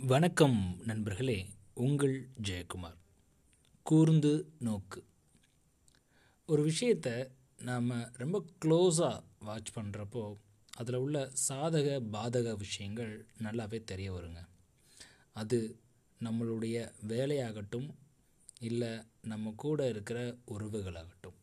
வணக்கம் 0.00 0.76
நண்பர்களே 0.84 1.46
உங்கள் 1.74 2.28
ஜெயக்குமார். 2.42 2.96
கூர்ந்து 3.82 4.52
நோக்கு. 4.58 5.04
ஒரு 6.46 6.62
விஷயத்தை 6.62 7.12
நாம் 7.62 7.90
ரொம்ப 8.12 8.44
க்ளோஸாக 8.64 9.22
வாட்ச் 9.38 9.78
பண்ணுறப்போ 9.78 10.36
அதில் 10.76 10.94
உள்ள 10.94 11.32
சாதக 11.48 12.02
பாதக 12.12 12.56
விஷயங்கள் 12.56 13.26
நல்லாவே 13.42 13.84
தெரிய 13.84 14.12
வருங்க. 14.12 14.48
அது 15.32 15.78
நம்மளுடைய 16.24 16.92
வேலையாகட்டும் 17.08 17.90
இல்லை 18.60 18.98
நம்ம 19.22 19.52
கூட 19.56 19.88
இருக்கிற 19.88 20.36
உறவுகளாகட்டும். 20.48 21.36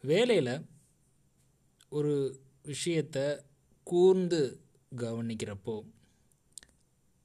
வேலையில் 0.00 0.66
ஒரு 1.88 2.40
விஷயத்தை 2.62 3.40
கூர்ந்து 3.82 4.60
கவனிக்கிறப்போ 4.96 5.82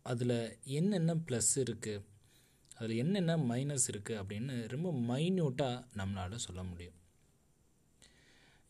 அதில் 0.04 0.60
என்னென்ன 0.64 1.16
ப்ளஸ் 1.16 1.52
இருக்குது 1.56 2.04
அதில் 2.78 2.98
என்னென்ன 2.98 3.38
மைனஸ் 3.38 3.88
இருக்குது 3.92 4.20
அப்படின்னு 4.22 4.68
ரொம்ப 4.68 4.92
மைன்யூட்டாக 4.92 5.86
நம்மளால் 5.96 6.36
சொல்ல 6.36 6.64
முடியும். 6.64 6.98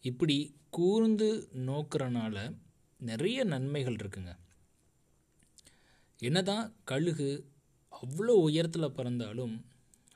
இப்படி 0.02 0.56
கூர்ந்து 0.70 1.50
நோக்கிறனால 1.54 2.56
நிறைய 3.00 3.44
நன்மைகள் 3.44 3.96
இருக்குங்க. 3.96 4.38
என்னதான் 6.20 6.76
கழுகு 6.84 7.30
அவ்வளோ 7.92 8.36
உயரத்தில் 8.48 8.96
பறந்தாலும் 8.96 9.66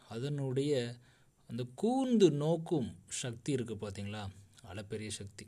அதனுடைய 0.10 1.00
அந்த 1.48 1.64
கூர்ந்து 1.76 2.32
நோக்கும் 2.32 2.96
சக்தி 3.08 3.56
இருக்குது 3.56 3.84
பார்த்தீங்களா 3.84 4.24
அளப்பெரிய 4.72 5.08
சக்தி. 5.08 5.48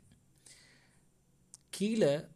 கீழே 1.70 2.28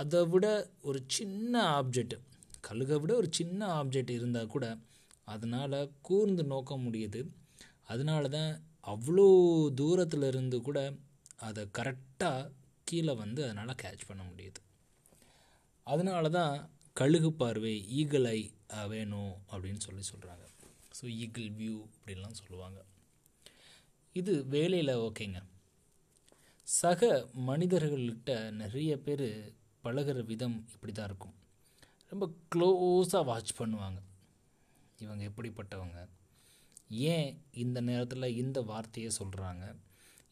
அதை 0.00 0.20
விட 0.32 0.46
ஒரு 0.88 0.98
சின்ன 1.16 1.52
ஆப்ஜெக்ட் 1.78 2.14
கழுகை 2.66 2.96
விட 3.02 3.12
ஒரு 3.20 3.28
சின்ன 3.38 3.60
ஆப்ஜெக்ட் 3.80 4.12
இருந்தால் 4.18 4.52
கூட 4.54 4.66
அதனால் 5.32 5.76
கூர்ந்து 6.06 6.42
நோக்க 6.52 6.72
முடியுது. 6.84 7.20
அதனால 7.92 8.28
தான் 8.36 8.50
அவ்வளோ 8.92 9.26
தூரத்தில் 9.80 10.26
இருந்து 10.32 10.58
கூட 10.68 10.78
அதை 11.48 11.62
கரெக்டாக 11.78 12.50
கீழே 12.88 13.14
வந்து 13.22 13.40
அதனால் 13.46 13.80
கேட்ச் 13.82 14.08
பண்ண 14.08 14.22
முடியுது. 14.30 14.60
அதனால 15.86 16.28
தான் 16.38 16.54
கழுகு 17.00 17.30
பார்வை 17.40 17.74
ஈகிள் 18.00 18.26
ஐ 18.36 18.40
வேணும் 18.92 19.34
அப்படின்னு 19.52 19.80
சொல்லி 19.86 20.04
சொல்கிறாங்க 20.12 20.44
ஸோ 20.98 21.04
ஈகிள் 21.24 21.48
வியூ 21.60 21.76
அப்படின்லாம் 21.94 22.38
சொல்லுவாங்க. 22.40 22.78
இது 24.20 24.32
வேலையில் 24.54 25.00
ஓகேங்க. 25.06 25.40
சக 26.66 27.08
மனிதர்கள்கிட்ட 27.48 28.32
நிறைய 28.62 28.92
பேர் 29.06 29.28
பழகிற 29.86 30.24
விதம் 30.24 30.66
இப்படி 30.72 30.92
தான் 30.92 31.04
இருக்கும். 31.04 31.34
ரொம்ப 32.10 32.24
க்ளோஸாக 32.54 33.24
வாட்ச் 33.24 33.60
பண்ணுவாங்க. 33.60 34.00
இவங்க 35.00 35.24
எப்படிப்பட்டவங்க? 35.24 36.08
ஏன் 36.90 37.42
இந்த 37.52 37.80
நேரத்தில் 37.80 38.36
இந்த 38.36 38.62
வார்த்தையை 38.62 39.12
சொல்கிறாங்க 39.18 39.76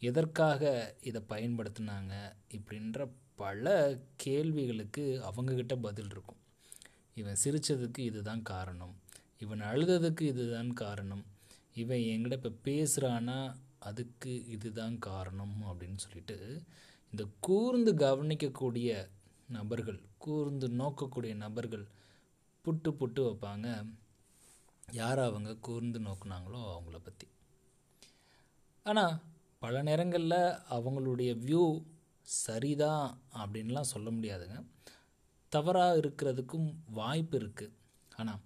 எதற்காக 0.01 0.95
இதை 1.03 1.23
பயன்படுத்தினாங்க? 1.29 2.33
இப்படின்ற 2.51 3.11
பல 3.35 3.99
கேள்விகளுக்கு 4.17 5.05
அவங்கக்கிட்ட 5.31 5.77
பதில் 5.81 6.11
இருக்கும். 6.11 6.37
இவன் 7.15 7.37
சிரித்ததுக்கு 7.45 7.99
இதுதான் 7.99 8.43
காரணம். 8.43 8.95
இவன் 9.39 9.61
அழுததுக்கு 9.61 10.21
இதுதான் 10.21 10.73
காரணம். 10.73 11.25
இவன் 11.75 11.99
என்கிட்ட 11.99 12.33
இப்போ 12.33 12.53
பேசுகிறானா 12.65 13.55
அதுக்கு 13.79 14.47
இதுதான் 14.47 14.99
காரணம் 14.99 15.57
அப்படின்னு 15.65 15.97
சொல்லிட்டு 15.97 16.63
இந்த 17.11 17.27
கூர்ந்து 17.41 17.95
கவனிக்கக்கூடிய 17.95 19.09
நபர்கள் 19.49 20.01
கூர்ந்து 20.25 20.69
நோக்கக்கூடிய 20.69 21.35
நபர்கள் 21.35 21.85
புட்டு 22.65 22.91
புட்டு 22.91 23.21
வைப்பாங்க. 23.27 23.69
யார் 24.93 25.19
அவங்க 25.19 25.51
கூர்ந்து 25.67 25.99
நோக்குனாங்களோ 26.01 26.61
அவங்கள 26.75 26.99
பற்றி 27.03 27.27
ஆனால் 28.87 29.15
பல 29.59 29.83
நேரங்களில் 29.83 30.41
அவங்களுடைய 30.77 31.31
வியூ 31.47 31.65
சரிதான் 32.23 33.07
அப்படின்லாம் 33.41 33.93
சொல்ல 33.93 34.09
முடியாதுங்க. 34.11 34.57
தவறாக 35.53 35.99
இருக்கிறதுக்கும் 36.01 36.69
வாய்ப்பு 37.01 37.39
இருக்குது 37.39 37.75
ஆனால் 38.17 38.43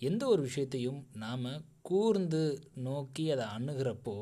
எந்த 0.00 0.22
ஒரு 0.26 0.42
விஷயத்தையும் 0.42 1.00
நாம் 1.24 1.48
கூர்ந்து 1.88 2.42
நோக்கி 2.74 3.24
அதை 3.30 3.46
அணுகிறப்போ 3.56 4.16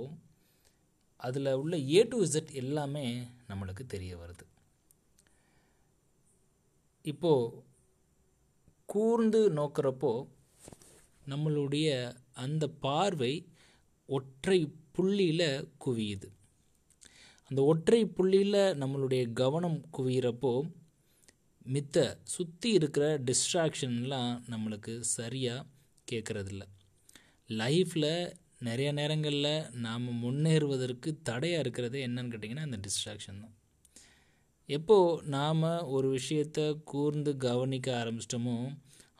அதில் 1.16 1.52
உள்ள 1.52 1.76
ஏ 1.78 2.02
டு 2.02 2.18
இசட் 2.24 2.52
எல்லாமே 2.52 3.06
நம்மளுக்கு 3.48 3.84
தெரிய 3.86 4.12
வருது. 4.16 4.44
இப்போது 7.04 7.62
கூர்ந்து 8.86 9.40
நோக்கிறப்போ 9.52 10.12
நம்மளுடைய 11.28 11.88
அந்த 12.32 12.68
பார்வை 12.68 13.32
ஒற்றை 14.06 14.58
புள்ளியில் 14.92 15.68
குவியுது. 15.84 16.28
அந்த 17.50 17.62
ஒற்றை 17.62 18.06
புள்ளியில் 18.06 18.52
நம்மளுடைய 18.52 19.32
கவனம் 19.32 19.80
குவிகிறப்போ 19.98 20.70
மித்த 21.72 22.18
சுற்றி 22.24 22.72
இருக்கிற 22.72 23.18
டிஸ்ட்ராக்ஷன்லாம் 23.18 24.32
நம்மளுக்கு 24.50 25.00
சரியாக 25.00 25.66
கேட்குறதில்ல 26.12 26.64
லைஃப்பில் 27.48 28.36
நிறைய 28.58 28.92
நேரங்களில் 28.92 29.70
நாம் 29.70 30.06
முன்னேறுவதற்கு 30.24 31.18
தடையாக 31.22 31.60
இருக்கிறது 31.60 31.98
என்னன்னு 32.06 32.32
கேட்டிங்கன்னா 32.32 32.66
அந்த 32.68 32.78
டிஸ்ட்ராக்ஷன் 32.86 33.40
தான். 33.40 33.57
எப்போது 34.68 35.22
நாம் 35.28 35.62
ஒரு 35.96 36.08
விஷயத்தை 36.08 36.64
கூர்ந்து 36.84 37.32
கவனிக்க 37.46 37.88
ஆரம்பிச்சிட்டோமோ 38.00 38.56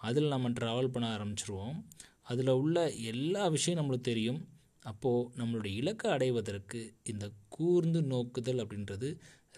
அதில் 0.00 0.32
நம்ம 0.34 0.50
ட்ராவல் 0.58 0.92
பண்ண 0.94 1.06
ஆரம்பிச்சிருவோம். 1.16 1.76
அதில் 2.22 2.58
உள்ள 2.62 2.78
எல்லா 3.12 3.44
விஷயம் 3.48 3.78
நம்மளுக்கு 3.80 4.10
தெரியும். 4.10 4.40
அப்போது 4.84 5.30
நம்மளுடைய 5.40 5.72
இலக்கை 5.80 6.08
அடைவதற்கு 6.16 6.80
இந்த 7.04 7.24
கூர்ந்து 7.48 8.00
நோக்குதல் 8.12 8.62
அப்படின்றது 8.64 9.08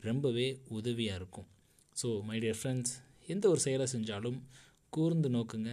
ரொம்பவே 0.01 0.47
உதவியாக 0.79 1.19
இருக்கும். 1.21 1.49
ஸோ 1.97 2.09
மை 2.29 2.39
டியர் 2.43 2.61
ஃப்ரெண்ட்ஸ் 2.61 2.95
எந்த 3.27 3.45
ஒரு 3.49 3.61
செயலை 3.61 3.87
செஞ்சாலும் 3.95 4.39
கூர்ந்து 4.93 5.29
நோக்குங்க. 5.31 5.73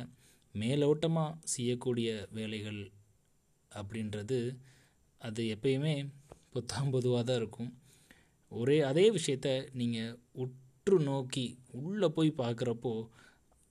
மேலோட்டமாக 0.55 1.37
செய்யக்கூடிய 1.53 2.09
வேலைகள் 2.37 2.81
அப்படின்றது 3.71 4.39
அது 5.21 5.43
எப்பயுமே 5.55 5.95
பொத்தாம் 6.53 6.93
பொதுவாக 6.95 7.23
தான் 7.23 7.39
இருக்கும். 7.41 7.71
ஒரே 8.51 8.77
அதே 8.81 9.05
விஷயத்த 9.17 9.49
நீங்கள் 9.79 10.17
உற்று 10.43 10.97
நோக்கி 11.09 11.45
உள்ளே 11.79 12.07
போய் 12.07 12.31
பார்க்குறப்போ 12.41 12.93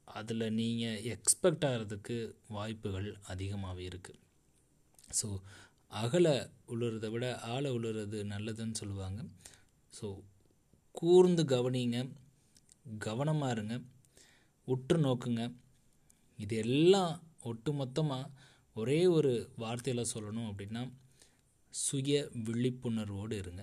அதில் 0.08 0.54
நீங்கள் 0.54 1.02
எக்ஸ்பெக்ட் 1.14 1.66
ஆகிறதுக்கு 1.68 2.16
வாய்ப்புகள் 2.48 3.08
அதிகமாகவே 3.32 3.84
இருக்குது 3.90 4.22
ஸோ 5.18 5.28
அகல 6.02 6.28
உழுறதை 6.72 7.08
விட 7.10 7.26
ஆழ 7.54 7.64
உழுறது 7.76 8.18
நல்லதுன்னு 8.32 8.78
சொல்லுவாங்க. 8.80 9.20
ஸோ 9.98 10.06
கூர்ந்து 10.90 11.42
கவனிங்க 11.44 11.98
கவனமாக 13.06 13.54
இருங்க 13.56 13.74
உற்று 14.68 14.98
நோக்குங்க. 14.98 15.42
இது 16.38 16.54
எல்லாம் 16.56 17.14
ஒட்டுமொத்தமாக 17.50 18.32
ஒரே 18.76 19.00
ஒரு 19.16 19.32
வார்த்தையில் 19.58 20.10
சொல்லணும் 20.14 20.48
அப்படின்னா 20.50 20.82
சுய 21.74 22.16
விழிப்புணர்வோடு 22.46 23.34
இருங்க. 23.42 23.62